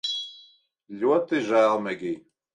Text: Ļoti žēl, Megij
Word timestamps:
Ļoti 1.03 1.43
žēl, 1.51 1.77
Megij 1.91 2.19